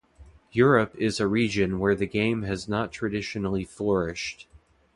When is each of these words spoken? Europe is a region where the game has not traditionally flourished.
Europe 0.53 0.95
is 0.97 1.19
a 1.19 1.27
region 1.27 1.77
where 1.77 1.93
the 1.93 2.07
game 2.07 2.41
has 2.41 2.67
not 2.67 2.91
traditionally 2.91 3.63
flourished. 3.63 4.47